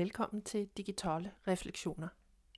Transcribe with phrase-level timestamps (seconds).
[0.00, 2.08] velkommen til Digitale Refleksjoner.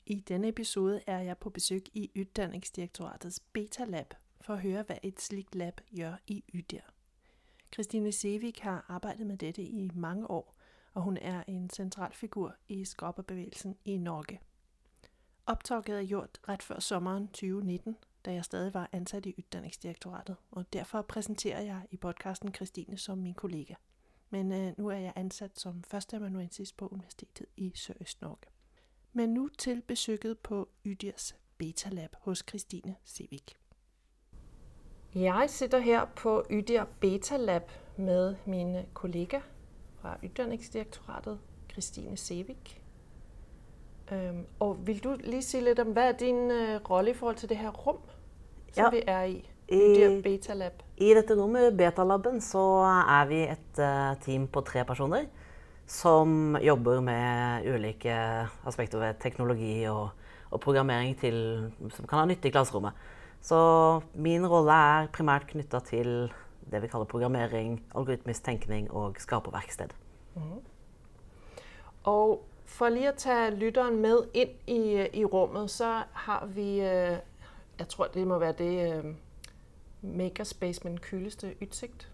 [0.06, 4.98] I denne episode er jeg på besøk i Utdanningsdirektoratets Beta Lab for å høre hva
[5.02, 6.86] et slikt lab gjør i UDIR.
[7.72, 10.54] Kristine Sevik har arbeidet med dette i mange år,
[10.94, 14.38] og hun er en sentral figur i skrapperbevegelsen i Norge.
[15.46, 20.72] Opptaket er gjort rett før sommeren 2019, da jeg stadig var ansatt i Utdanningsdirektoratet, og
[20.72, 23.74] derfor presenterer jeg i podkasten Kristine som min kollega.
[24.32, 28.48] Men øh, nå er jeg ansatt som førsteamanuensis på Universitetet i Sørøst-Norge.
[29.12, 33.56] Men nå til besøget på Ydirs Beta Lab hos Kristine Sevik.
[35.14, 39.40] Jeg sitter her på Ydir Beta Lab med mine kollega
[40.00, 42.82] fra Uddannelsesdirektoratet, Kristine Sevik.
[44.12, 47.36] Øhm, og vil du lige sige litt om hva er din øh, rolle i forhold
[47.36, 47.98] til det her rum,
[48.72, 48.90] som Ja.
[48.90, 49.50] vi er i?
[49.72, 49.84] I.
[51.02, 55.30] I dette rommet, Betalaben, så er vi et uh, team på tre personer
[55.88, 58.14] som jobber med ulike
[58.68, 60.12] aspekter ved teknologi og,
[60.50, 61.36] og programmering til,
[61.90, 62.92] som kan ha nytte i klasserommet.
[63.42, 63.58] Så
[64.14, 66.30] min rolle er primært knytta til
[66.70, 69.90] det vi kaller programmering, algoritmisk tenkning og skaperverksted.
[72.04, 74.82] Og for lige å ta lytteren med inn i,
[75.20, 77.18] i rummet, så har vi, øh,
[77.78, 79.12] jeg tror det må være det øh,
[80.02, 82.12] makerspace med den kyldeste udsigt.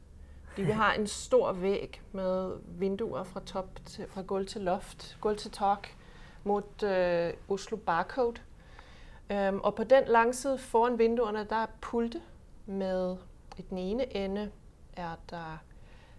[0.48, 5.19] Fordi vi har en stor væg med vinduer fra top til, fra gulv til loft,
[5.20, 5.89] gulv til tak
[6.44, 8.41] mod øh, Oslo Barcode.
[9.31, 12.20] Øhm, og på den langside foran vinduerne, der er pulte
[12.66, 13.16] med
[13.59, 14.50] i den ene ende
[14.97, 15.59] er der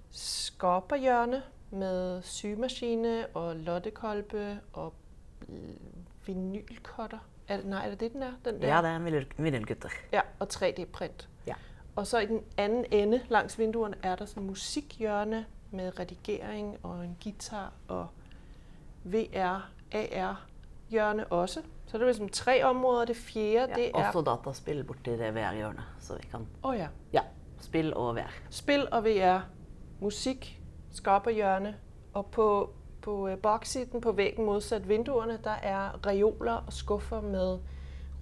[0.09, 4.93] skorperhjørne med sygemaskine og lottekolbe og
[6.25, 7.19] vinylkotter.
[7.49, 8.31] Er det, nej, er det det, den er?
[8.45, 8.67] Den der?
[8.67, 9.89] Ja, det er en vinylgutter.
[10.13, 11.29] Ja, og 3D-print.
[11.47, 11.53] Ja.
[11.95, 16.77] Og så i den anden ende langs vinduerne er der sådan en musikhjørne med redigering
[16.83, 18.07] og en guitar og
[19.03, 20.45] VR, AR
[20.89, 21.61] hjørne også.
[21.85, 23.05] Så det er ligesom tre områder.
[23.05, 24.07] Det fjerde, Ja, det er...
[24.07, 25.83] også dataspill borti det VR-hjørnet.
[25.99, 26.87] Så vi kan Åh oh, ja.
[27.13, 27.21] Ja.
[27.61, 28.31] Spill og VR.
[28.49, 29.39] Spil og VR,
[29.99, 31.75] musik, skarperhjørne,
[32.13, 37.59] og på, på øh, baksiden på væggen modsat vinduerne, der er reoler og skuffer med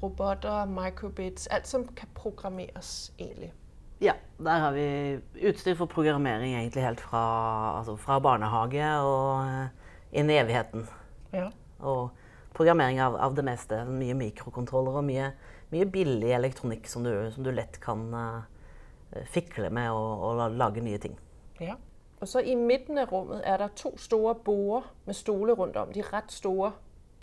[0.03, 3.53] robotter, microbits, alt som kan programmeres egentlig.
[4.01, 5.17] Ja, der har vi
[5.49, 10.85] utstyr for programmering egentlig helt fra, altså fra barnehage og eh, inn i evigheten.
[11.33, 11.49] Ja.
[11.79, 12.11] Og
[12.53, 13.81] programmering av, av det meste.
[13.89, 15.31] Mye mikrokontroller og mye,
[15.73, 20.85] mye billig elektronikk som du, som du lett kan eh, fikle med og, og lage
[20.85, 21.17] nye ting.
[21.61, 21.75] ja.
[22.22, 25.94] Og så i midten af rummet er der to store borer med stole rundt om.
[25.94, 26.72] De er ret store.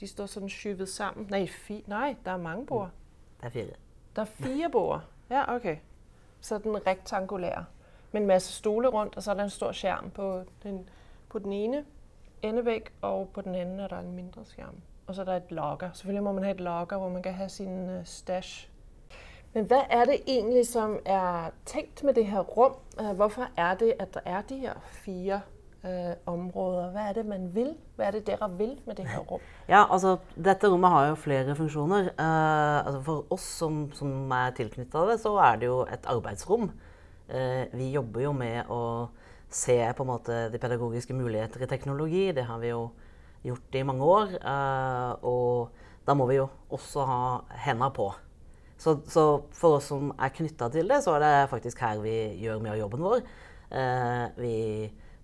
[0.00, 1.26] De står sådan skyvet sammen.
[1.30, 2.88] Nej, fi- nej der er mange borer.
[3.40, 3.66] Der er fire.
[4.16, 5.00] Der er fire borer.
[5.30, 5.76] Ja, okay.
[6.40, 7.64] Så den rektangulære.
[8.12, 10.88] Med en masse stole rundt, og så er der en stor skærm på den,
[11.28, 11.84] på den ene
[12.42, 14.74] endevæg, og på den anden er der en mindre skærm.
[15.06, 15.90] Og så er der et locker.
[15.92, 18.70] Selvfølgelig må man have et locker, hvor man kan have sin uh, stash.
[19.54, 22.72] Men hvad er det egentlig, som er tænkt med det her rum?
[23.00, 25.40] Uh, hvorfor er det, at der er de her fire
[25.84, 25.90] uh,
[26.26, 26.90] områder?
[26.90, 27.74] Hvad er det, man vil?
[27.96, 29.40] Hvad er det, dere vil med det her rum?
[29.68, 32.10] Ja, altså dette rommet har jo flere funksjoner.
[32.18, 36.70] Eh, altså for oss som, som er tilknytta det, så er det jo et arbeidsrom.
[37.28, 39.08] Eh, vi jobber jo med å
[39.48, 42.26] se på en måte de pedagogiske muligheter i teknologi.
[42.32, 42.88] Det har vi jo
[43.46, 44.36] gjort i mange år.
[44.42, 45.68] eh, og
[46.06, 47.22] da må vi jo også ha
[47.64, 48.10] henda på.
[48.80, 49.24] Så, så
[49.54, 52.74] for oss som er knytta til det, så er det faktisk her vi gjør mye
[52.74, 53.24] av jobben vår.
[53.70, 54.58] Eh, vi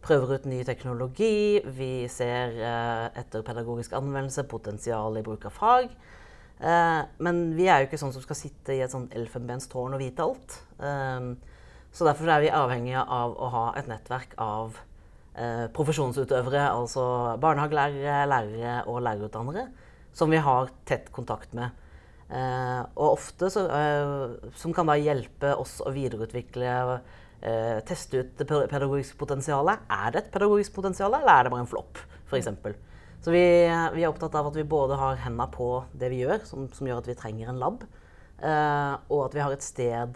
[0.01, 5.91] prøver ut ny teknologi, vi ser eh, etter pedagogisk anvendelse, potensial i bruk av fag.
[6.61, 10.03] Eh, men vi er jo ikke sånn som skal sitte i et sånn elfenbenstårn og
[10.03, 10.61] vite alt.
[10.81, 11.33] Eh,
[11.91, 14.79] så derfor er vi avhengige av å ha et nettverk av
[15.35, 19.67] eh, profesjonsutøvere, altså barnehagelærere, lærere og lærerutdannere,
[20.17, 21.75] som vi har tett kontakt med.
[22.31, 27.01] Eh, og ofte så, eh, som kan da hjelpe oss å videreutvikle,
[27.43, 29.83] eh, teste ut det pe- pedagogiske potensialet.
[29.91, 31.99] Er det et pedagogisk potensial, eller er det bare en flopp,
[32.31, 32.77] eksempel?
[33.21, 33.43] Så vi,
[33.97, 36.87] vi er opptatt av at vi både har hendene på det vi gjør, som, som
[36.87, 37.83] gjør at vi trenger en lab,
[38.41, 40.15] eh, og at vi har et sted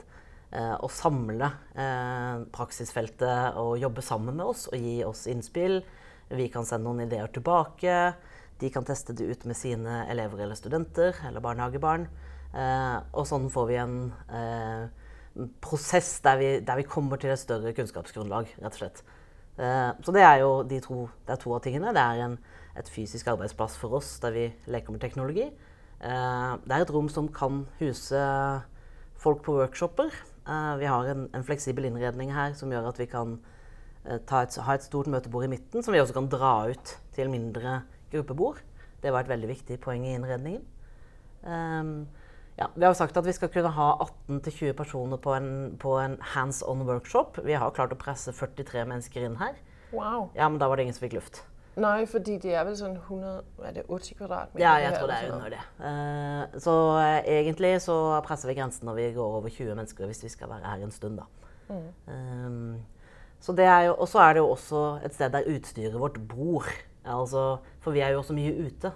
[0.55, 5.83] eh, å samle eh, praksisfeltet og jobbe sammen med oss og gi oss innspill.
[6.31, 8.15] Vi kan sende noen ideer tilbake.
[8.61, 12.07] De kan teste det ut med sine elever eller studenter eller barnehagebarn.
[12.55, 13.97] Eh, og sånn får vi en
[14.31, 19.03] eh, prosess der vi, der vi kommer til et større kunnskapsgrunnlag, rett og slett.
[19.59, 21.95] Eh, så det er jo de to, det er to av tingene.
[21.95, 22.37] Det er en,
[22.79, 25.49] et fysisk arbeidsplass for oss der vi leker med teknologi.
[26.05, 28.23] Eh, det er et rom som kan huse
[29.25, 30.15] folk på workshoper.
[30.47, 33.39] Eh, vi har en, en fleksibel innredning her som gjør at vi kan
[34.05, 34.31] eh, et,
[34.67, 37.83] ha et stort møtebord i midten, som vi også kan dra ut til mindre
[38.15, 38.63] gruppebord.
[39.03, 40.65] Det var et veldig viktig poeng i innredningen.
[41.45, 42.07] Um,
[42.57, 43.89] ja, vi har jo sagt at vi skal kunne ha
[44.31, 45.49] 18-20 personer på en,
[45.81, 47.41] på en hands on workshop.
[47.45, 49.59] Vi har klart å presse 43 mennesker inn her.
[49.93, 50.31] Wow.
[50.35, 51.43] Ja, Men da var det ingen som fikk luft.
[51.75, 54.63] Nei, fordi det er vel sånn 100, er det 80 kvadratmeter?
[54.63, 55.63] Ja, jeg tror det er under det.
[55.83, 57.97] Uh, så uh, egentlig så
[58.27, 60.95] presser vi grensen når vi går over 20 mennesker hvis vi skal være her en
[60.95, 61.51] stund, da.
[61.67, 61.89] Mm.
[62.07, 62.75] Um,
[63.43, 66.21] så det er jo, og så er det jo også et sted der utstyret vårt
[66.31, 66.71] bor.
[67.05, 68.93] Altså, for vi er jo også mye ute.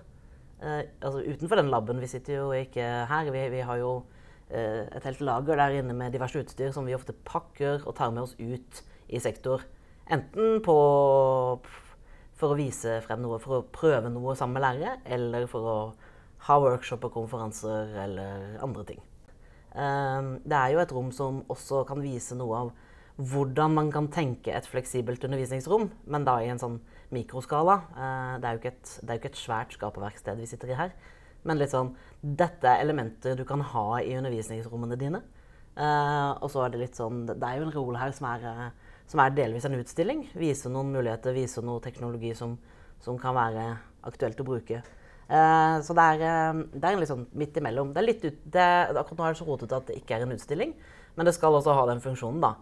[0.58, 2.00] Uh, altså utenfor den laben.
[2.00, 3.32] Vi sitter jo ikke her.
[3.34, 3.98] Vi, vi har jo
[4.48, 8.22] et helt lager der inne med diverse utstyr som vi ofte pakker og tar med
[8.22, 8.78] oss ut
[9.12, 9.60] i sektor.
[10.08, 10.76] Enten på
[12.38, 15.78] for å vise frem noe, for å prøve noe sammen med lærere, eller for å
[16.46, 19.00] ha workshop og konferanser eller andre ting.
[19.74, 22.70] Ehm, det er jo et rom som også kan vise noe av
[23.18, 26.78] hvordan man kan tenke et fleksibelt undervisningsrom, men da i en sånn
[27.14, 27.76] mikroskala.
[27.94, 30.92] Eh, det er jo ikke et, jo ikke et svært skaperverksted vi sitter i her.
[31.46, 35.22] Men litt sånn Dette er elementer du kan ha i undervisningsrommene dine.
[35.78, 38.46] Eh, og så er det litt sånn Det er jo en rolle her som er
[38.50, 38.68] eh,
[39.08, 40.26] som er delvis en utstilling.
[40.36, 42.58] Vise noen muligheter, vise noe teknologi som,
[43.00, 43.70] som kan være
[44.04, 44.82] aktuelt å bruke.
[45.28, 47.94] Så det er, det er litt sånn midt imellom.
[47.94, 48.66] Det er litt ut, det,
[49.00, 50.74] akkurat nå er det så rotete at det ikke er en utstilling,
[51.16, 52.44] men det skal også ha den funksjonen.
[52.44, 52.52] da.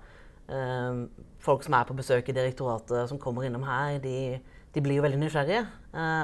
[0.46, 1.06] Uh,
[1.42, 4.38] folk som er på besøk i direktoratet, som kommer innom her, de,
[4.74, 5.64] de blir jo veldig nysgjerrige.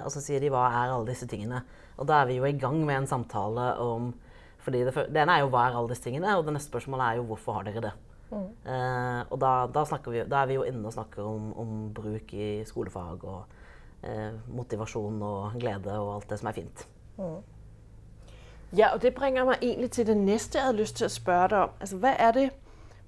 [0.05, 1.63] og så sier de 'hva er alle disse tingene'?
[1.97, 4.15] Og da er vi jo i gang med en samtale om
[4.63, 7.05] fordi det, det ene er jo 'hva er alle disse tingene', og det neste spørsmålet
[7.05, 7.99] er jo 'hvorfor har dere det'?
[8.33, 12.33] Eh, og da, da, vi, da, er vi jo inne og snakker om, om bruk
[12.33, 13.43] i skolefag og
[14.03, 16.87] eh, motivasjon og glede og alt det som er fint.
[17.19, 17.43] Mm.
[18.73, 21.49] Ja, og det bringer meg egentlig til det neste jeg hadde lyst til å spørre
[21.53, 21.75] deg om.
[21.85, 22.47] Altså, hva er det,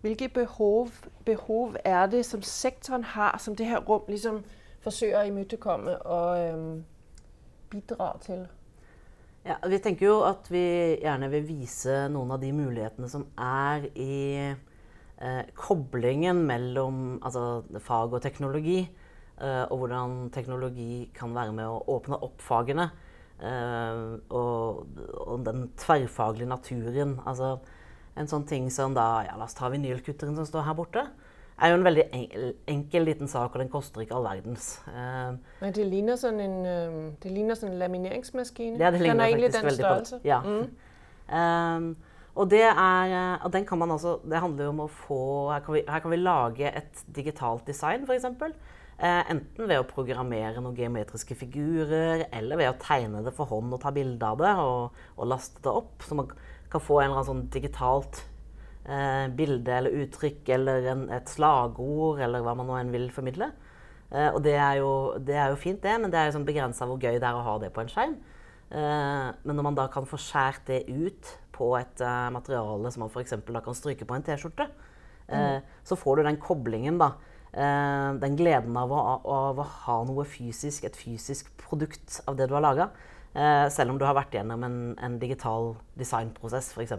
[0.04, 0.90] hvilke behov,
[1.24, 4.42] behov er det som sektoren har, som det her rom liksom
[4.84, 6.74] forsøker å imøtekomme og øhm,
[7.72, 8.42] bidra til?
[9.44, 10.64] Ja, vi tenker jo at vi
[11.00, 18.16] gjerne vil vise noen av de mulighetene som er i eh, koblingen mellom altså, fag
[18.16, 22.90] og teknologi, eh, og hvordan teknologi kan være med å åpne opp fagene.
[23.40, 24.02] Eh,
[24.32, 24.84] og,
[25.16, 27.18] og, den tverrfaglige naturen.
[27.26, 27.56] Altså,
[28.16, 31.06] en sånn ting som da Ja, la oss ta vinylkutteren som står her borte.
[31.58, 32.04] er jo en veldig
[32.66, 34.80] enkel, liten sak, og den koster ikke all verdens.
[34.88, 36.56] Uh, Men det ligner sånn en,
[37.22, 38.78] det ligner sånn lamineringsmaskine?
[38.82, 40.18] Ja, det ligner den er egentlig den størrelse.
[40.26, 40.40] Ja.
[40.42, 40.66] Mm.
[41.30, 45.20] Uh, og, det er, og den kan man altså, det handler jo om å få
[45.52, 48.26] Her kan vi, her kan vi lage et digitalt design, f.eks.
[48.94, 53.74] Eh, enten ved å programmere noen geometriske figurer, eller ved å tegne det for hånd
[53.74, 56.04] og ta bilde av det og, og, laste det opp.
[56.06, 56.30] Så man
[56.74, 58.22] kan få en eller annen sånn digitalt
[58.84, 63.50] eh, bilde eller uttrykk eller en, et slagord eller hva man nå enn vil formidle.
[64.10, 66.48] Eh, og det er, jo, det er, jo, fint, det, men det er jo sånn
[66.48, 68.18] begrensa hvor gøy det er å ha det på en skjerm.
[68.74, 73.04] Eh, men når man da kan få skjært det ut på et uh, materiale som
[73.04, 73.36] man f.eks.
[73.46, 75.68] kan stryke på en T-skjorte, uh, mm.
[75.86, 77.12] så får du den koblingen, da.
[77.54, 82.48] Uh, den gleden av å, av å, ha noe fysisk, et fysisk produkt av det
[82.50, 82.88] du har laga.
[83.34, 86.92] Selv om du har vært gjennom en, en digital designprosess, f.eks.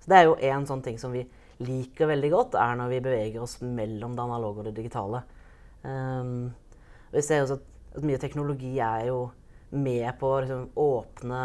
[0.00, 1.26] Så det er jo en sånn ting som vi
[1.60, 5.20] liker veldig godt, er når vi beveger oss mellom det analoge og det digitale.
[5.84, 6.54] Um,
[7.12, 9.20] vi ser også at, at mye teknologi er jo
[9.76, 11.42] med på å liksom, åpne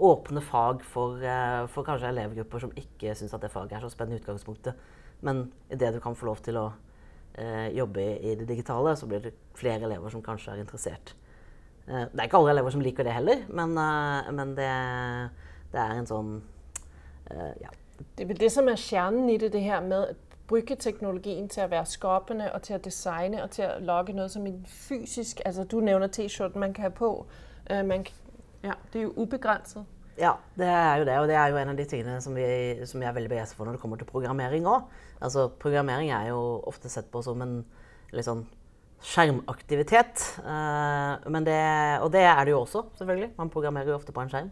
[0.00, 3.90] åpne fag for, eh, for kanskje elevgrupper som ikke syns at det faget er så
[3.92, 4.74] spennende i utgangspunktet.
[5.20, 6.70] Men idet du kan få lov til å
[7.34, 11.14] eh, jobbe i, i, det digitale, så blir det flere elever som kanskje er interessert.
[11.88, 14.72] Eh, det er ikke alle elever som liker det heller, men, eh, men det,
[15.72, 16.34] det, er en sånn
[17.30, 17.72] eh, ja.
[18.00, 21.48] Det er vel det som er kjernen i det, det her med å bruke teknologien
[21.48, 24.58] til å være skapende og til å designe og til å lage noe som en
[24.66, 27.10] fysisk altså Du nevner T-skjorten man kan ha på.
[27.70, 28.06] Uh, man,
[28.64, 29.84] ja, Det er jo ubegrenset.
[30.18, 31.18] Ja, det er jo det.
[31.20, 32.46] Og det er jo en av de tingene som vi,
[32.86, 34.88] som jeg er veldig begeistret for når det kommer til programmering òg.
[35.20, 37.60] Altså, programmering er jo ofte sett på som en
[38.12, 38.42] litt sånn
[39.00, 40.24] skjermaktivitet.
[40.44, 41.60] Uh, det,
[42.04, 43.32] og det er det jo også, selvfølgelig.
[43.38, 44.50] Man programmerer jo ofte på en skjerm.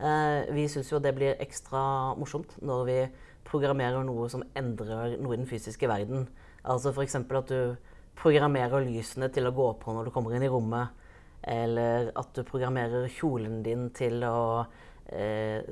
[0.00, 2.98] Uh, vi syns jo det blir ekstra morsomt når vi
[3.46, 6.26] programmerer noe som endrer noe i den fysiske verden.
[6.66, 7.16] Altså f.eks.
[7.16, 7.76] at du
[8.16, 11.04] programmerer lysene til å gå på når du kommer inn i rommet
[11.46, 14.66] eller at du programmerer kjolen din til å
[15.14, 15.62] eh,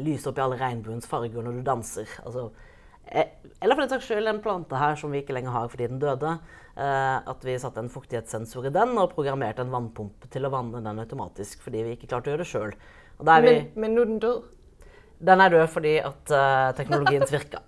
[0.00, 2.08] lyse opp i alle regnbuens farger når du danser.
[2.24, 2.78] Altså, eh,
[3.10, 6.00] eller for den saks skyld en plante her som vi ikke lenger har fordi den
[6.02, 6.36] døde.
[6.80, 10.80] Eh, at vi satte en fuktighetssensor i den og programmerte en vannpumpe til å vanne
[10.84, 12.74] den automatisk fordi vi ikke klarte å gjøre det sjøl.
[13.20, 14.56] Men, men nå er den død?
[15.20, 17.60] Den er død fordi at uh, teknologien svikta.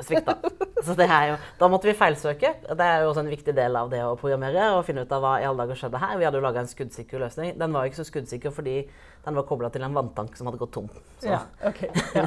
[0.83, 2.55] Så det er jo, da måtte vi feilsøke.
[2.65, 4.71] Det er jo også en viktig del av det å programmere.
[4.73, 6.15] og finne ut av hva i alle dager skjedde her.
[6.19, 7.53] Vi hadde jo laga en skuddsikker løsning.
[7.61, 8.79] Den var ikke så skuddsikker fordi
[9.27, 10.89] den var kobla til en vanntank som hadde gått tom.
[11.21, 11.29] Så.
[11.29, 11.93] Ja, okay.
[12.17, 12.25] Ja.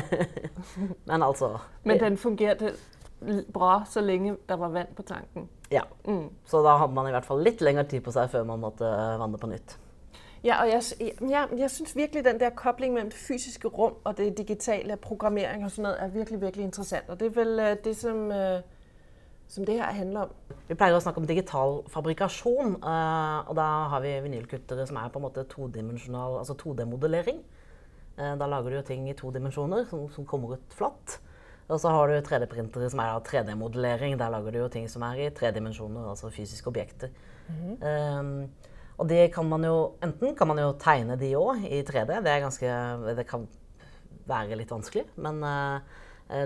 [1.10, 2.76] Men altså Men den fungerte
[3.54, 5.50] bra så lenge det var vann på tanken.
[5.72, 5.82] Ja.
[6.08, 6.30] Mm.
[6.46, 8.90] Så da hadde man i hvert fall litt lengre tid på seg før man måtte
[9.20, 9.78] vanne på nytt.
[10.46, 14.18] Ja, og jeg, ja, jeg synes virkelig, den der koblingen mellom det fysiske rom og
[14.18, 17.10] det digitale, programmering og sånt er virkelig, virkelig interessant.
[17.10, 18.62] Og det er vel øh, det, som, øh,
[19.48, 20.36] som det her handler om.
[20.68, 22.76] Vi pleier å snakke om digital fabrikasjon.
[22.78, 27.42] eh, og da har vi vinylkuttere som er på en måte todimensjonal, altså 2D-modellering.
[28.20, 31.20] Eh, da lager du jo ting i to dimensjoner som, som kommer ut flatt.
[31.66, 34.20] Og så har du 3D-printere som er 3D-modellering.
[34.20, 37.14] Der lager du jo ting som er i tre dimensjoner, altså fysiske objekter.
[37.50, 38.32] Eh,
[38.96, 42.22] og det kan man jo Enten kan man jo tegne de òg i 3D.
[42.24, 42.72] Det, er ganske,
[43.18, 43.48] det kan
[44.30, 45.78] være litt vanskelig, men uh,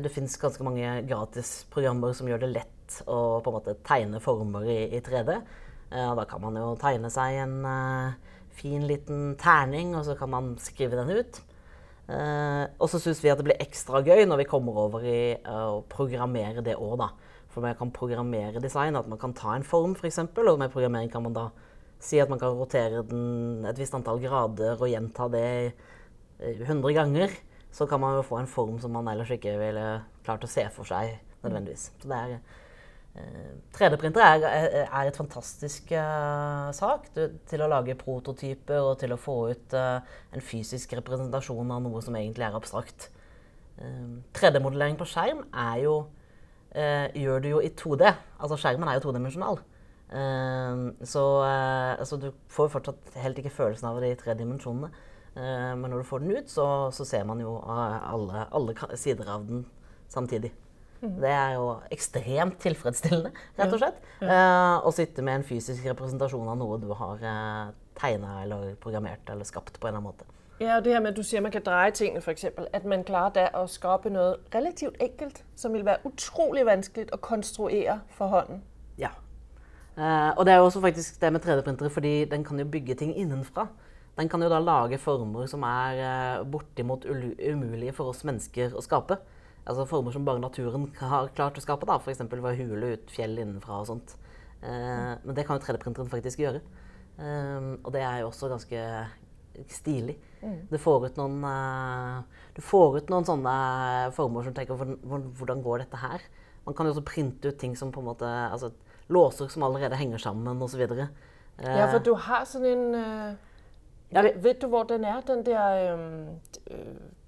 [0.03, 4.65] det fins ganske mange gratisprogrammer som gjør det lett å på en måte tegne former
[4.67, 5.37] i, i 3D.
[5.93, 8.17] Uh, og da kan man jo tegne seg en uh,
[8.59, 11.39] fin liten terning, og så kan man skrive den ut.
[12.09, 15.19] Eh, og så syns vi at det blir ekstra gøy når vi kommer over i
[15.37, 17.11] eh, å programmere det òg, da.
[17.53, 21.11] For man kan programmere design, at man kan ta en form f.eks., og med programmering
[21.13, 21.49] kan man da
[22.01, 25.45] si at man kan rotere den et visst antall grader og gjenta det
[26.39, 27.35] eh, 100 ganger.
[27.69, 29.85] Så kan man jo få en form som man ellers ikke ville
[30.25, 31.91] klart å se for seg nødvendigvis.
[32.01, 32.39] Så det er
[33.15, 38.99] eh, 3D-printer er, er, er et fantastisk uh, sak du, til å lage prototyper og
[39.01, 43.09] til å få ut uh, en fysisk representasjon av noe som egentlig er abstrakt.
[43.79, 45.97] Uh, 3D-modellering på skjerm er jo,
[46.71, 48.13] eh, gjør du jo i 2D.
[48.39, 49.61] Altså skjermen er jo todimensjonal.
[50.09, 54.35] Eh, så eh, altså, du får jo fortsatt helt ikke følelsen av det i tre
[54.37, 54.89] dimensjonene.
[55.35, 58.97] Eh, men når du får den ut, så, så ser man jo eh, alle, alle
[58.97, 59.65] sider av den
[60.09, 60.51] samtidig.
[61.01, 64.01] Det er jo ekstremt tilfredsstillende, rett og slett.
[64.19, 69.31] Uh, å sitte med en fysisk representasjon av noe du har uh, tegna eller programmert
[69.31, 70.27] eller skapt på en eller annen måte.
[70.59, 72.67] Ja, og det her med, at du siger, at man kan dreje tingene for eksempel,
[72.75, 77.21] at man klarer da at skabe noget relativt enkelt, som vil være utrolig vanskeligt at
[77.21, 78.63] konstruere for hånden.
[78.99, 79.15] Ja.
[79.95, 82.95] uh, og det er jo også faktisk det med 3D-printere, fordi den kan jo bygge
[82.95, 83.67] ting innenfra.
[84.19, 88.83] Den kan jo da lage former som er uh, bortimot umulige for oss mennesker å
[88.83, 89.15] skape.
[89.69, 91.99] Altså former som bare naturen har klart å skape, da.
[92.01, 92.23] F.eks.
[92.25, 94.15] ved å hule ut fjell innenfra og sånt.
[94.65, 96.61] Eh, men det kan jo 3D-printeren faktisk gjøre.
[97.21, 98.81] Eh, og det er jo også ganske
[99.75, 100.15] stilig.
[100.71, 103.53] Du får ut noen, eh, du får ut noen sånne
[104.15, 106.23] former som tenker hvordan, går dette her?
[106.65, 108.71] Man kan jo også printe ut ting som på en måte altså,
[109.09, 110.83] Låser som allerede henger sammen osv.
[111.59, 112.83] Ja, for du har sånn en...
[112.95, 113.29] Øh,
[114.13, 115.19] Ja, Vet du, hvor den er?
[115.25, 115.93] Den der...
[115.93, 116.39] um,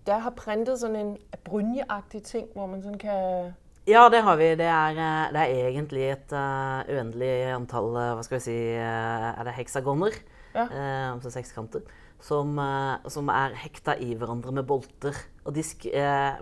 [0.08, 3.53] der har printet sådan en brynjeagtig ting, hvor man sådan kan...
[3.88, 4.51] Ja, det har vi.
[4.55, 8.58] Det er, eh, det er egentlig et uh, uendelig antall eh, hva skal vi si,
[8.77, 10.17] uh, Er det heksagoner?
[10.53, 10.67] Ja.
[10.67, 11.81] uh, altså sekskanter.
[12.22, 12.60] Som,
[13.10, 15.15] som er hekta i hverandre med bolter.
[15.41, 15.63] Og de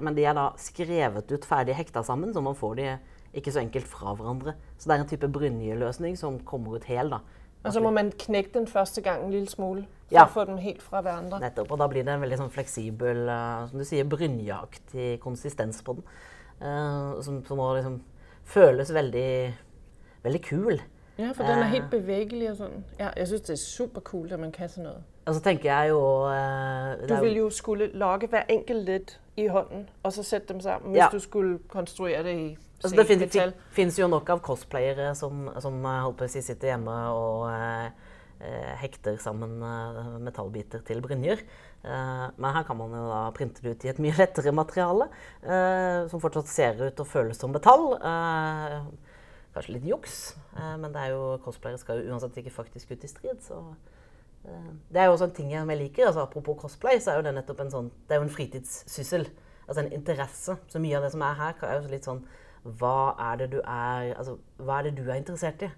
[0.03, 2.97] men de er da skrevet ut ferdig hekta sammen, så man får de
[3.33, 4.57] ikke så enkelt fra hverandre.
[4.75, 7.09] Så det er en type brynjeløsning som kommer ut hel.
[7.15, 7.21] da.
[7.65, 10.23] Og så må man knekke den første gang en lille smule, for Ja.
[10.23, 11.39] at få den helt fra hverandre.
[11.39, 11.71] Nettopp.
[11.71, 15.93] Og da blir det en veldig sånn fleksibel, uh, som du sier, brynjeaktig konsistens på
[15.95, 16.03] den.
[16.61, 18.01] Uh, som, som må liksom
[18.45, 19.53] føles veldig,
[20.23, 20.79] veldig kul.
[21.19, 21.69] Ja, for den er Eh.
[21.69, 22.83] helt bevegelig og sånn.
[22.99, 25.03] Ja, jeg synes, det er superkult at man kan sånn noe.
[25.27, 28.85] Og så tenker jeg jo uh, Du ville jo- vil jo skulle lage hver enkelt
[28.85, 31.09] led i hånden, og så sette dem sammen, hvis Ja.
[31.11, 35.49] du skulle konstruere det i altså, Det fin- fin- finnes jo nok av cosplayere som,
[35.59, 37.89] som eh, si sitter hjemme og eh,
[38.41, 41.43] eh, hekter sammen eh, metallbiter til brynjer.
[41.83, 45.09] Eh, men her kan man jo da printe det ut i et mye lettere materiale,
[45.43, 47.93] eh, som fortsatt ser ut og føles som metall.
[47.99, 48.81] Eh,
[49.55, 53.03] kanskje litt juks, eh, men det er jo, cosplayere skal jo uansett ikke faktisk ut
[53.03, 53.39] i strid.
[53.43, 53.61] så...
[54.45, 56.07] Eh, Det er jo også en ting jeg liker.
[56.07, 59.25] altså Apropos cosplay, så er jo det nettopp en sånn Det er jo en fritidssyssel.
[59.67, 60.55] Altså en interesse.
[60.71, 62.23] Så mye av det som er her, er jo litt sånn
[62.79, 65.71] Hva er det du er Altså, hva er det du er interessert i?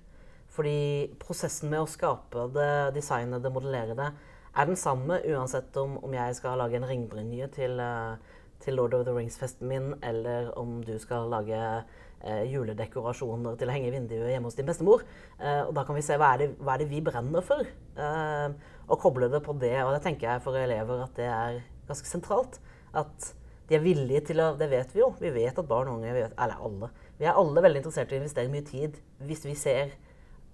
[0.51, 4.09] Fordi prosessen med å skape det, designe det, modellere det,
[4.51, 8.97] er den samme uansett om, om jeg skal lage en ringbrynje til, eh, til Lord
[8.97, 13.95] of the Rings-festen min, eller om du skal lage eh, juledekorasjoner til å henge i
[13.95, 15.05] vinduet hjemme hos din bestemor.
[15.39, 17.63] Eh, og da kan vi se hva er det, hva er det vi brenner for,
[17.95, 19.77] eh, og koble det på det.
[19.85, 22.59] Og det tenker jeg for elever at det er ganske sentralt.
[22.91, 23.31] At
[23.71, 25.13] de er villige til å Det vet vi jo.
[25.15, 26.91] Vi vet at barn og unge vet, Eller alle.
[27.17, 29.93] Vi er alle veldig interessert i å investere mye tid hvis vi ser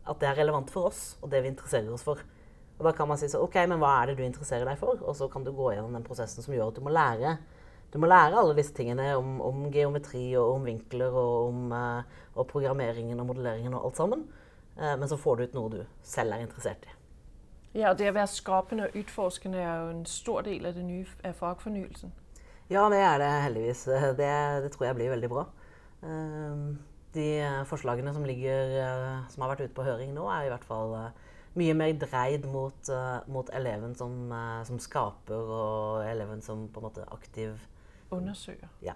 [0.08, 2.22] at det er relevant for oss, og det vi interesserer oss for.
[2.78, 5.02] Og da kan man si så, ok, men hva er det du interesserer deg for?
[5.02, 7.40] Og så kan du gå gjennom den prosessen som gjør at du må lære
[7.94, 12.04] du må lære alle disse tingene om, om geometri og om vinkler og om uh,
[12.36, 14.26] og programmeringen og modelleringen og alt sammen.
[14.76, 16.96] Uh, men så får du ut noe du selv er interessert i.
[17.80, 20.84] Ja, og det å være skapende og utforskende er jo en stor del av det
[20.84, 22.12] nye av fagfornyelsen.
[22.70, 23.86] Ja, det er det heldigvis.
[23.88, 24.28] Det,
[24.64, 25.46] det tror jeg blir veldig bra.
[26.04, 26.76] Uh,
[27.16, 27.30] de
[27.66, 28.76] forslagene som, ligger,
[29.32, 30.92] som har vært ute på høring nå, er i hvert fall
[31.58, 32.92] mye mer dreid mot,
[33.32, 34.30] mot eleven som,
[34.68, 37.56] som, skaper, og eleven som på en måte aktiv
[38.14, 38.70] Undersøker.
[38.86, 38.94] Ja.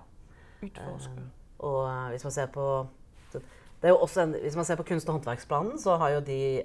[0.62, 1.24] Utforsker.
[1.58, 2.68] Uh, og hvis man ser på
[3.82, 6.20] det er jo også en, hvis man ser på kunst- og håndverksplanen, så har jo
[6.20, 6.62] de,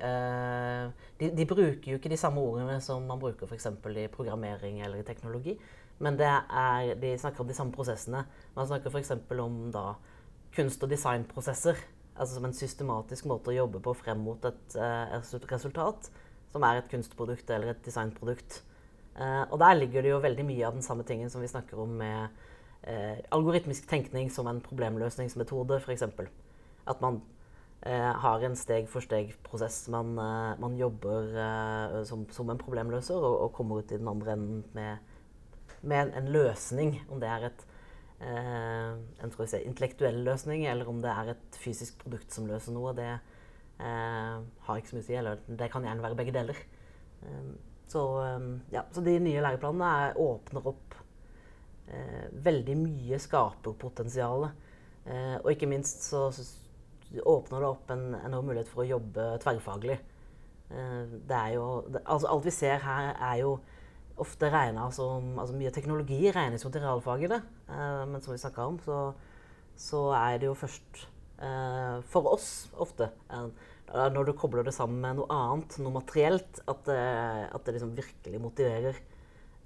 [1.20, 3.66] de, de bruker jo ikke de samme ordene som man bruker f.eks.
[3.96, 5.54] i programmering eller i teknologi.
[5.99, 8.25] Men er, de snakker om de samme prosessene.
[8.57, 9.15] Man snakker f.eks.
[9.41, 9.95] om da,
[10.57, 11.81] kunst- og designprosesser.
[12.17, 15.12] Altså som en systematisk måte å jobbe på frem mot et uh,
[15.50, 16.09] resultat
[16.53, 18.62] som er et kunstprodukt eller et designprodukt.
[19.17, 21.81] Uh, og der ligger det jo veldig mye av den samme tingen som vi snakker
[21.81, 22.38] om med
[22.88, 26.07] uh, algoritmisk tenkning som en problemløsningsmetode, f.eks.
[26.87, 27.23] At man
[27.87, 29.85] har en steg-for-steg-prosess.
[29.93, 31.29] Man, man, jobber
[32.09, 35.05] som, som, en problemløser og, og, kommer ut i den andre enden med,
[35.88, 36.99] med en, løsning.
[37.11, 37.66] Om det er et
[38.16, 43.11] en si, intellektuell løsning, eller om det er et fysisk produkt som løser noe, det
[43.76, 45.16] har ikke så mye å si.
[45.21, 46.62] Eller det kan gjerne være begge deler.
[47.87, 50.97] Så, ehm, ja, så de nye læreplanene er, åpner opp
[51.87, 54.49] eh, veldig mye skaperpotensial.
[55.07, 56.47] Eh, og ikke minst så, så,
[57.23, 60.00] åpner det opp en enorm mulighet for å jobbe tverrfaglig.
[60.66, 63.55] Eh, det er jo, det, altså alt vi ser her, er jo
[64.23, 68.66] ofte regna som altså Mye teknologi regnes jo til realfagene, eh, men som vi snakka
[68.70, 69.00] om, så,
[69.76, 71.06] så, er det jo først
[71.44, 73.11] eh, for oss ofte
[73.87, 78.40] når du kobler det sammen med noe annet, noe materielt, at, at det liksom virkelig
[78.42, 78.96] motiverer.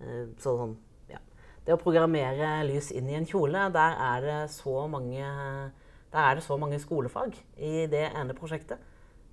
[0.00, 0.76] Eh, så sånn,
[1.10, 1.20] ja.
[1.64, 5.24] Det å programmere lys inn i en kjole, der er det så mange,
[6.12, 8.80] det så mange skolefag i det ene prosjektet.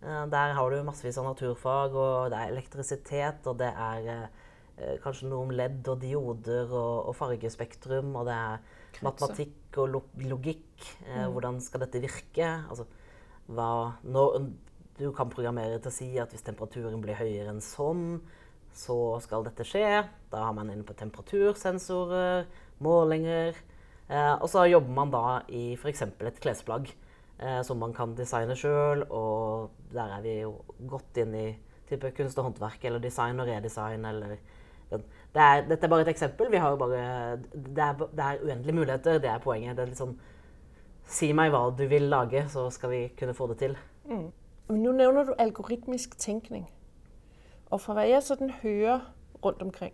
[0.04, 4.44] Eh, der har du massevis av naturfag, og det er elektrisitet, og det er eh,
[5.04, 10.88] kanskje noe om ledd og dioder og, og fargespektrum, og det er matematikk og logikk.
[11.08, 11.32] Mm.
[11.34, 12.52] Hvordan skal dette virke?
[12.70, 12.86] Altså,
[13.48, 13.70] hva,
[14.06, 14.38] når,
[14.98, 18.20] du kan programmere til å si at hvis temperaturen blir høyere enn sånn,
[18.78, 20.04] så skal dette skje.
[20.32, 22.48] Da har man inne på temperatursensorer,
[22.84, 23.58] målinger.
[24.08, 26.04] Eh, og så jobber man da i f.eks.
[26.08, 29.06] et klesplagg eh, som man kan designe sjøl.
[29.14, 30.56] Og der er vi jo
[30.90, 31.48] godt inn i
[31.90, 34.06] type kunst og håndverk eller design og redesign.
[34.10, 34.38] Eller,
[34.90, 36.52] det er, dette er bare et eksempel.
[36.52, 37.00] Bare, det,
[37.84, 39.20] er, det, er, uendelige muligheter.
[39.20, 39.78] Det er poenget.
[39.78, 40.18] Det er sånn
[41.08, 43.78] Si meg hva du vil lage, så skal vi kunne få det til.
[44.10, 44.26] Mm.
[44.76, 46.66] Nå nevner du algoritmisk tenkning.
[47.72, 49.00] Og fra hva jeg sådan hører
[49.46, 49.94] rundt omkring,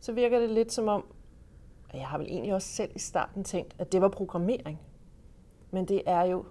[0.00, 1.04] så virker det litt som om,
[1.94, 4.78] jeg har vel egentlig også selv i starten tænkt, at det var programmering.
[5.70, 6.44] Men det er jo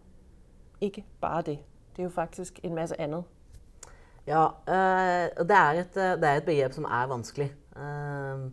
[0.81, 1.59] ikke bare det.
[1.95, 3.23] Det er jo faktisk en masse andet.
[4.27, 7.53] Ja, øh, det, er et, øh, det er et begrep som er vanskelig.
[7.75, 8.47] Øh,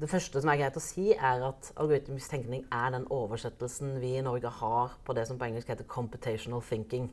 [0.00, 4.16] det første som er greit å si, er at algoritmisk tenkning er den oversettelsen vi
[4.18, 7.08] i Norge har på det som på engelsk heter computational thinking.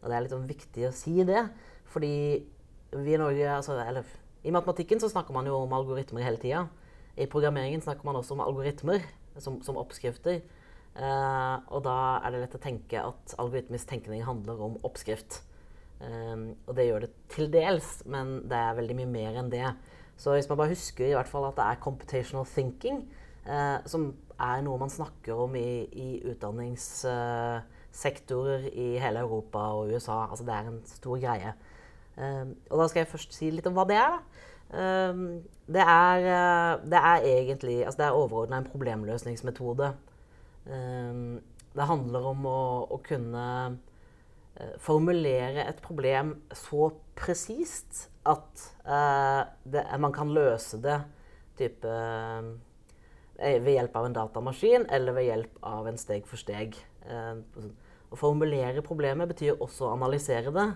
[0.00, 1.44] Og det er litt sånn viktig å si det,
[1.92, 2.14] fordi
[2.96, 4.06] vi i Norge altså, eller,
[4.42, 6.64] I matematikken så snakker man jo om algoritmer hele tida.
[7.20, 9.04] I programmeringen snakker man også om algoritmer
[9.38, 10.40] som, som oppskrifter.
[10.90, 15.42] Uh, og da er det lett å tenke at algoritmisk tenkning handler om oppskrift.
[16.00, 19.66] Um, og det gjør det til dels, men det er veldig mye mer enn det.
[20.20, 23.12] Så hvis man bare husker i hvert fall at det er computational thinking,
[23.48, 29.88] eh, som er noe man snakker om i, i utdanningssektorer eh, i hele Europa og
[29.94, 30.18] USA.
[30.26, 31.52] Altså det er en stor greie.
[32.20, 34.10] Eh, og da skal jeg først si litt om hva det er.
[34.10, 34.18] da.
[35.66, 39.88] det, er uh, det er egentlig altså Det er overordna en problemløsningsmetode.
[40.66, 41.40] Um,
[41.74, 43.44] det handler om å, å kunne
[44.82, 50.98] formulere et problem så presist at uh, det, man kan løse det
[51.60, 51.94] type
[53.40, 56.76] ved hjelp av en datamaskin eller ved hjelp av en steg for steg.
[57.08, 57.64] Eh,
[58.10, 60.68] å formulere problemet betyr også å analysere det.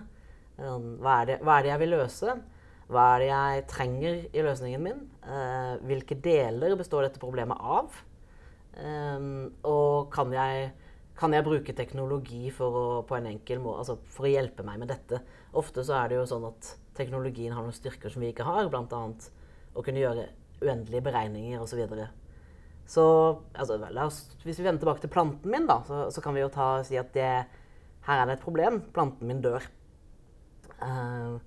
[0.57, 2.37] Eh, hva er det, hva er det jeg vil løse?
[2.85, 5.03] Hva er det jeg trenger i løsningen min?
[5.25, 8.03] Eh, hvilke deler består dette problemet av?
[8.75, 10.65] Og kan jeg,
[11.15, 14.81] kan jeg bruke teknologi for å, på en enkel måte, altså for å hjelpe meg
[14.81, 15.21] med dette?
[15.55, 18.67] Ofte så er det jo sånn at teknologien har noen styrker som vi ikke har,
[18.71, 19.01] bl.a.
[19.75, 20.27] å kunne gjøre
[20.63, 21.81] uendelige beregninger osv.
[22.85, 23.05] Så
[23.55, 26.51] altså, oss, hvis vi vender tilbake til planten min, da, så, så kan vi jo
[26.53, 27.31] ta, si at det,
[28.05, 28.79] her er det et problem.
[28.95, 29.65] Planten min dør.
[30.81, 31.39] Uh,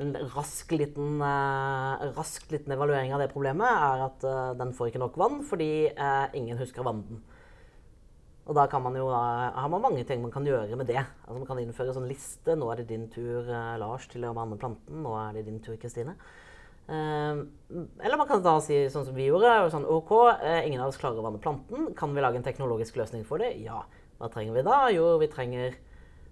[0.00, 4.92] en rask liten, uh, rask liten evaluering av det problemet er at uh, den får
[4.92, 5.70] ikke nok vann fordi
[6.38, 7.20] ingen husker å vanne.
[8.46, 11.02] Og da man jo, har man mange ting man kan gjøre med det.
[11.26, 12.54] Altså Man kan innføre en sånn liste.
[12.54, 13.42] 'Nå er det din tur,
[13.78, 16.14] Lars, til å vanne planten.' 'Nå er det din tur, Kristine.'
[16.88, 19.70] eller man kan da si sånn som vi gjorde.
[19.70, 20.12] sånn, OK,
[20.62, 21.94] ingen av oss klarer å vanne planten.
[21.98, 23.56] Kan vi lage en teknologisk løsning for det?
[23.58, 23.82] Ja.
[24.18, 24.78] Hva trenger vi da?
[24.94, 25.74] Jo, vi trenger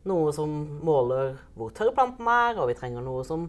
[0.08, 0.52] noe som
[0.84, 3.48] måler hvor tørr planten er, og vi trenger noe som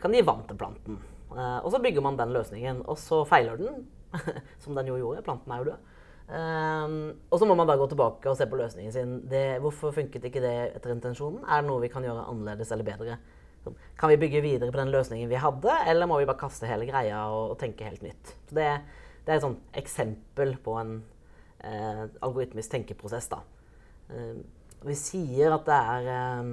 [0.00, 0.98] kan gi vann til planten.
[1.32, 3.86] Uh, og så bygger man den løsningen, og så feiler den,
[4.62, 5.24] som den jo gjorde.
[5.24, 5.88] Planten er jo død.
[6.28, 9.14] Um, og så må man da gå tilbake og se på løsningen sin.
[9.28, 11.42] Det, hvorfor funket ikke det etter intensjonen?
[11.44, 13.18] Er det noe vi kan gjøre annerledes eller bedre?
[13.98, 16.88] Kan vi bygge videre på den løsningen vi hadde, eller må vi bare kaste hele
[16.88, 18.34] greia og, og tenke helt nytt?
[18.48, 18.68] Så det,
[19.22, 20.96] det er et sånt eksempel på en
[21.62, 23.28] eh, algoritmisk tenkeprosess.
[23.30, 23.42] da.
[24.10, 24.40] Eh,
[24.82, 26.48] vi sier at det er eh,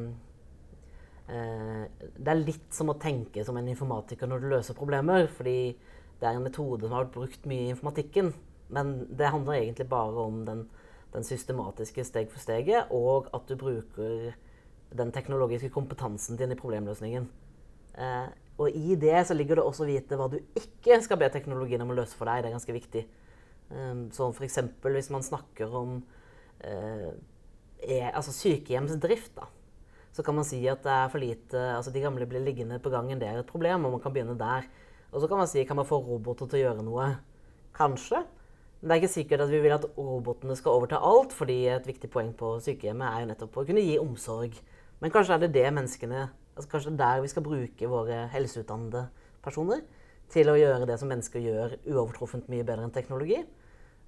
[1.33, 5.25] eh, Det er litt som å tenke som en informatiker når du løser problemer.
[5.33, 5.57] Fordi
[6.19, 8.33] det er en metode som har vært brukt mye i informatikken.
[8.69, 10.67] Men det handler egentlig bare om den,
[11.13, 14.33] den systematiske steg for steget, og at du bruker
[14.97, 17.27] den teknologiske kompetansen din i problemløsningen.
[17.97, 18.29] Eh,
[18.59, 21.81] og i det så ligger det også å vite hva du ikke skal be teknologien
[21.83, 22.43] om å løse for deg.
[22.43, 23.05] Det er ganske viktig.
[23.69, 24.59] Eh, så f.eks.
[24.85, 26.01] hvis man snakker om
[26.65, 27.13] eh,
[27.79, 29.47] er, altså sykehjemsdrift, da,
[30.11, 32.91] så kan man si at det er for lite altså De gamle blir liggende på
[32.91, 33.21] gangen.
[33.21, 34.67] Det er et problem, og man kan begynne der.
[35.13, 37.07] Og så kan man si kan man få roboter til å gjøre noe.
[37.77, 38.23] Kanskje.
[38.79, 42.07] Det er ikke sikkert at vi vil at robotene skal overta alt, fordi et viktig
[42.11, 44.55] poeng på sykehjemmet er jo nettopp å kunne gi omsorg.
[45.03, 48.15] Men kanskje er det det menneskene altså Kanskje det er der vi skal bruke våre
[48.33, 49.05] helseutdannede
[49.43, 49.85] personer
[50.31, 53.39] til å gjøre det som mennesker gjør uovertruffent mye bedre enn teknologi.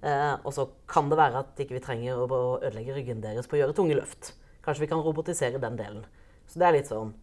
[0.02, 3.56] Eh, og så kan det være at ikke vi trenger å ødelegge ryggen deres på
[3.56, 4.34] å gjøre tunge løft.
[4.64, 6.04] Kanskje vi kan robotisere den delen.
[6.46, 7.14] Så det er litt sånn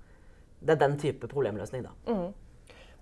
[0.59, 1.93] Det er den type problemløsning, da.
[2.09, 2.33] Mm.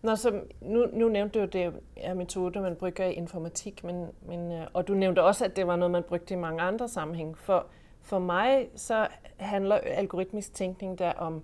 [0.08, 4.08] Nå, så, nu, nu nævnte du at det er metoder man bruker i informatikk, men,
[4.28, 6.88] men, øh, og du nevnte også at det var noe man brukte i mange andre
[6.88, 7.38] sammenhæng.
[7.38, 7.66] For,
[8.02, 9.08] for meg så
[9.40, 11.42] handler algoritmisk tenkning der om,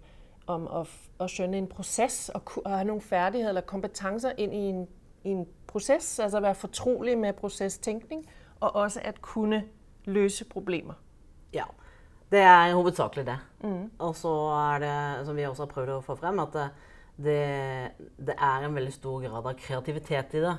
[0.48, 0.86] om å,
[1.20, 4.88] at skjønne en prosess og ha noen ferdigheter eller kompetencer inn i en,
[5.24, 8.24] i en proces, altså være fortrolig med procestænkning,
[8.60, 9.64] og også at kunne
[10.06, 10.96] løse problemer.
[11.54, 11.68] Ja,
[12.32, 13.38] det er hovedsakelig det.
[13.64, 13.92] Mm.
[14.00, 14.34] Og så
[14.72, 16.60] er det, som vi også har prøvd å få frem, at
[17.18, 20.58] det, det er en veldig stor grad av kreativitet i det.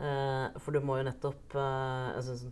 [0.00, 2.48] Eh, for du må jo nettopp eh, altså,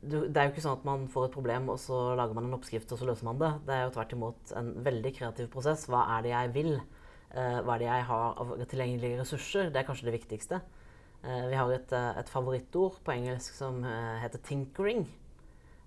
[0.00, 2.48] du, Det er jo ikke sånn at man får et problem, og så lager man
[2.48, 3.52] en oppskrift, og så løser man det.
[3.68, 5.88] Det er jo tvert imot en veldig kreativ prosess.
[5.90, 6.72] Hva er det jeg vil?
[7.34, 9.70] Eh, hva er det jeg har av tilgjengelige ressurser?
[9.74, 10.62] Det er kanskje det viktigste.
[11.24, 15.06] Eh, vi har et, eh, et, favorittord på engelsk som eh, heter 'tinkering'.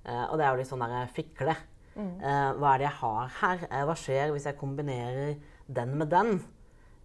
[0.07, 1.55] og det er jo litt sånn derre fikle.
[1.97, 2.21] Mm.
[2.61, 3.85] hva er det jeg har her?
[3.85, 5.35] hva skjer hvis jeg kombinerer
[5.67, 6.45] den med den?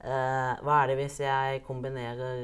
[0.03, 2.41] Hva er det hvis jeg kombinerer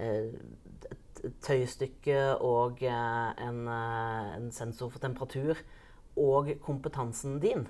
[0.00, 5.60] et tøystykke og en, en, sensor for temperatur
[6.16, 7.66] og kompetansen din?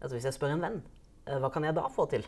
[0.00, 0.82] Altså hvis jeg spør en venn,
[1.24, 2.26] hva kan jeg da få til?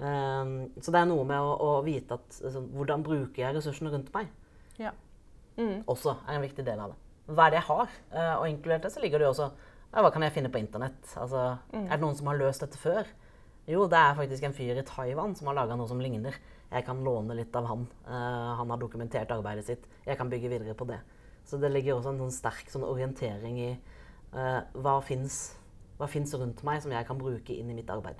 [0.00, 3.90] Um, så det er noe med å, å vite at, altså, hvordan bruker jeg ressursene
[3.92, 4.30] rundt meg.
[4.80, 4.94] Ja.
[5.58, 5.82] Mm.
[5.90, 7.00] Også er en viktig del av det.
[7.30, 7.98] Hva er det jeg har?
[8.40, 11.02] Og inkludert det så ligger det jo også ja, Hva kan jeg finne på internett?
[11.18, 11.84] Altså, mm.
[11.84, 13.10] Er det noen som har løst dette før?
[13.70, 16.34] Jo, det er faktisk en fyr i Taiwan som har laga noe som ligner.
[16.70, 17.84] Jeg kan låne litt av han.
[18.06, 19.84] Uh, han har dokumentert arbeidet sitt.
[20.06, 20.98] Jeg kan bygge videre på det.
[21.46, 23.70] Så det ligger også en sånn sterk sånn orientering i
[24.34, 28.18] uh, hva fins rundt meg som jeg kan bruke inn i mitt arbeid.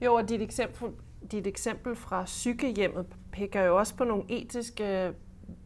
[0.00, 0.94] Jo, og dit eksempel,
[1.30, 5.12] dit eksempel fra sykehjemmet peker jo også på noen etiske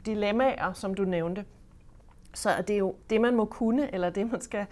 [0.05, 1.47] dilemmaer, som du nevnte.
[2.35, 4.66] Så det er jo det, man må kunne, eller det, man skal,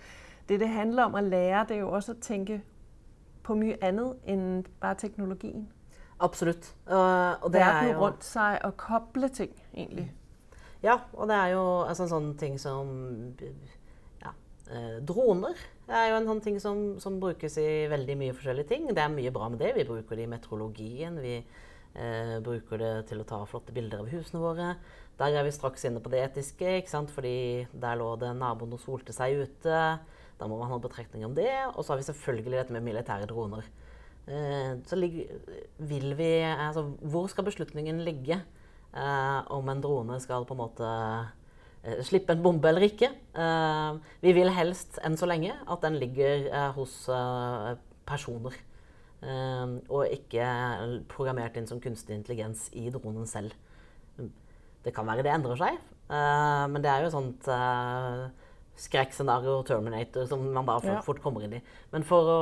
[0.49, 2.61] det, det handler om å lære, det er jo også å tænke
[3.43, 5.69] på mye annet enn bare teknologien.
[6.23, 6.71] Absolutt.
[6.87, 10.09] Uh, og det er jo rundt seg og koble ting, egentlig.
[10.83, 12.89] Ja, og det er jo altså, sånn ting som
[14.23, 14.33] ja,
[14.67, 15.59] eh, droner
[15.93, 18.89] er jo en sånn ting som, som, brukes i veldig mye forskjellige ting.
[18.91, 19.75] Det er mye bra med det.
[19.77, 21.19] Vi bruker det i meteorologien.
[21.23, 24.73] Vi eh, bruker det til å ta flotte bilder av husene våre.
[25.21, 27.13] Der er vi straks inne på det etiske, ikke sant?
[27.13, 29.83] fordi der lå det naboen og solte seg ute.
[30.43, 31.51] Da må man ha betraktninger om det.
[31.73, 33.69] Og så har vi selvfølgelig dette med militære droner.
[34.27, 38.43] Eh, så vil vi Altså, hvor skal beslutningen ligge
[38.95, 40.91] eh, om en drone skal på en måte
[41.83, 43.09] Eh, slippe en bombe eller ikke.
[44.23, 47.09] Vi vil helst enn så lenge at den ligger hos
[48.07, 48.55] personer.
[49.89, 50.45] og ikke
[51.09, 53.53] programmert inn som kunstig intelligens i dronen selv.
[54.83, 55.79] Det kan være det endrer seg,
[56.09, 57.47] men det er jo et sånt
[58.79, 61.63] skrekkscenario Terminator som man da fort, fort kommer inn i.
[61.93, 62.39] Men for å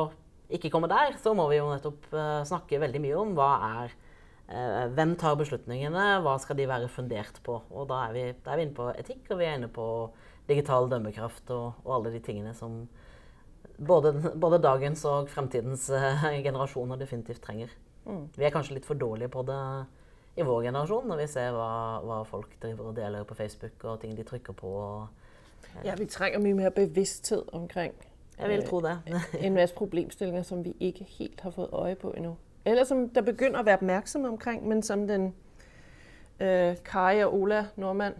[0.51, 3.93] ikke komme der, så må vi jo nettopp uh, snakke veldig mye om hva er
[4.51, 7.61] uh, Hvem tar beslutningene, hva skal de være fundert på?
[7.71, 9.87] Og da er vi, da er vi inne på etikk, og vi er inne på
[10.51, 12.83] digital dømmekraft og, og alle de tingene som
[13.79, 17.73] både, både dagens og fremtidens uh, generasjoner definitivt trenger.
[18.09, 18.27] Mm.
[18.35, 19.63] Vi er kanskje litt for dårlige på det
[20.39, 21.71] i vår generasjon når vi ser hva,
[22.07, 24.71] hva folk driver og deler på Facebook og ting de trykker på.
[24.71, 25.20] Og,
[25.85, 27.95] ja, vi trenger mye mer bevissthet omkring
[28.41, 28.99] jeg vil tro det.
[29.47, 32.37] en masse problemstillinger, som vi ikke helt har fået øje på endnu.
[32.65, 35.35] Eller som der begynder at være opmærksomme omkring, men som den
[36.41, 38.15] øh, Kari og Ola nordmand,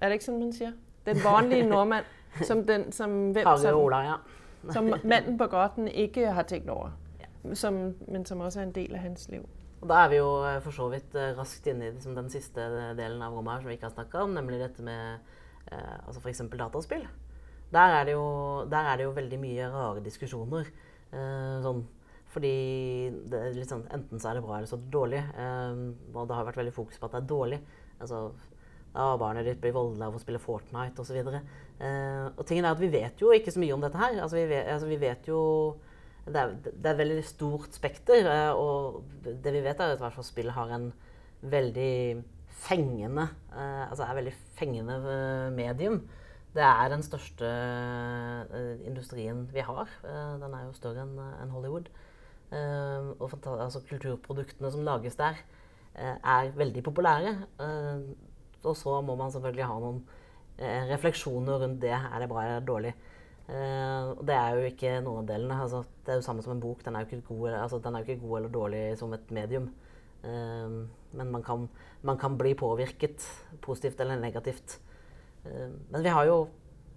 [0.00, 0.72] er det ikke sådan, man siger?
[1.06, 2.04] Den vanlige nordmand,
[2.42, 4.14] som, den, som, hvem, som, Ola, ja.
[4.72, 7.54] som manden på godten ikke har tænkt over, ja.
[7.54, 9.48] som, men som også er en del av hans liv.
[9.80, 12.30] Og Da er vi jo øh, for så vidt øh, raskt inne i liksom, den
[12.30, 12.60] siste
[12.96, 15.16] delen av rommet her som vi ikke har snakka om, nemlig dette med
[15.70, 16.44] eh, altså f.eks.
[16.52, 17.06] dataspill.
[17.72, 18.24] Der er, jo,
[18.70, 20.68] der er det jo veldig mye rare diskusjoner.
[21.12, 21.82] Eh, sånn,
[22.32, 22.52] fordi
[23.68, 25.24] sånn, enten så er det bra eller så er det dårlig.
[25.44, 25.82] Eh,
[26.14, 27.60] og det har vært veldig fokus på at det er dårlig.
[27.98, 28.22] Altså,
[28.94, 31.18] ja, barnet ditt blir voldelig av å spille Fortnite osv.
[31.18, 34.16] Eh, og tingen er at vi vet jo ikke så mye om dette her.
[34.16, 35.42] Altså, vi, vet, altså, vi vet jo
[36.28, 38.26] det er, det er, et veldig stort spekter.
[38.32, 40.90] Eh, og det vi vet, er at hvert fall spill har en
[41.48, 41.94] veldig
[42.58, 46.02] fengende eh, Altså er veldig fengende eh, medium.
[46.54, 47.48] Det er den største
[48.50, 49.90] uh, industrien vi har.
[50.40, 51.90] Den er jo større enn en Hollywood.
[53.20, 55.36] Og altså, kulturproduktene som lages der,
[55.94, 57.34] er veldig populære.
[58.64, 60.00] og så må man selvfølgelig ha noen
[60.88, 61.92] refleksjoner rundt det.
[61.92, 62.94] Er det bra eller dårlig?
[63.48, 65.60] og det er jo ikke noen av delene.
[65.62, 66.82] Altså, det er jo samme som en bok.
[66.84, 69.68] Den er jo ikke god, altså, er jo ikke god eller dårlig som et medium.
[70.22, 71.68] Men man kan,
[72.02, 73.24] man kan bli påvirket
[73.60, 74.80] positivt eller negativt.
[75.44, 76.48] Eh, men vi har jo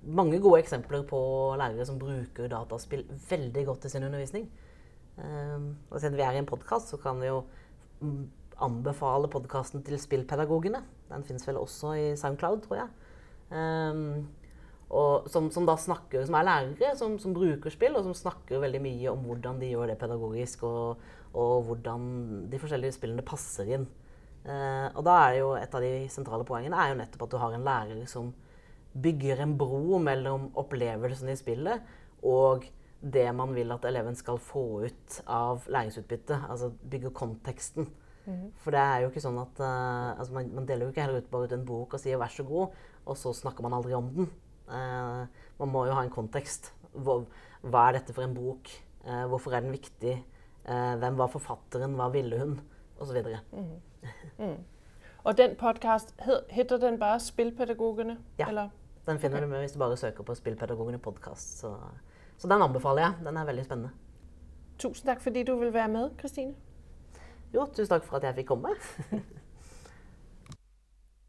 [0.02, 1.22] mange gode eksempler på
[1.60, 4.50] lærere som bruker dataspill veldig godt i sin undervisning.
[5.18, 5.58] Eh,
[5.90, 7.44] og siden vi er i en podkast, så kan vi jo
[8.62, 10.84] anbefale podkasten til Spillpedagogene.
[11.10, 12.90] Den fins vel også i SoundCloud, tror jeg.
[14.92, 18.60] Og som, som, da snakker, som er lærere som, som, bruker spill, og som snakker
[18.60, 21.02] veldig mye om hvordan de gjør det pedagogisk, og,
[21.32, 22.10] og hvordan
[22.52, 23.88] de forskjellige spillene passer inn.
[24.44, 27.40] Eh, og da er jo et av de sentrale poengene er jo nettopp at du
[27.40, 28.34] har en lærer som
[28.92, 31.92] bygger en bro mellom opplevelsen i spillet
[32.28, 32.66] og
[33.02, 36.38] det man vil at eleven skal få ut av læringsutbytte.
[36.50, 37.90] Altså bygge konteksten.
[38.26, 38.52] Mm.
[38.62, 41.24] For det er jo ikke sånn at uh, altså man, man, deler jo ikke heller
[41.24, 42.76] ut bare ut en bok og sier 'vær så god',
[43.06, 44.30] og så snakker man aldri om den.
[44.68, 45.28] Uh,
[45.60, 46.74] man må jo ha en kontekst.
[46.92, 47.22] Hva,
[47.64, 48.70] hva er dette for en bok?
[49.06, 50.20] Uh, hvorfor er den viktig?
[50.62, 51.96] hvem var forfatteren?
[51.98, 52.52] Hva ville hun?
[53.02, 53.40] Og så videre.
[53.50, 53.80] Mm.
[54.38, 54.60] Mm.
[55.26, 56.14] Og den podcast,
[56.54, 58.20] heter den bare Spillpedagogene?
[58.38, 58.70] Ja, eller?
[59.08, 59.46] den finner okay.
[59.46, 61.60] du med hvis du bare søker på Spillpedagogene podcast.
[61.60, 61.78] Så,
[62.38, 63.14] så, den anbefaler jeg.
[63.26, 63.90] Den er veldig spennende.
[64.78, 66.54] Tusen takk fordi du vil være med, Kristine.
[67.54, 68.70] Jo, tusen takk for at jeg fikk komme.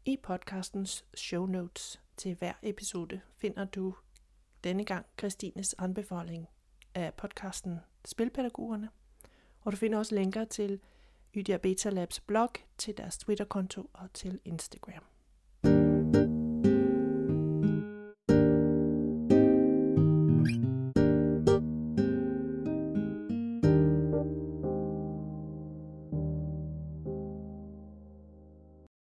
[0.05, 3.95] I podcastens shownotes til hver episode finner du
[4.63, 6.47] denne gang Kristines anbefaling
[6.95, 8.89] af podcasten Spilpædagogerne.
[9.61, 10.79] Og du finder også linker til
[11.35, 15.12] Ydia Beta Labs blog, til deres Twitter-konto og til Instagram.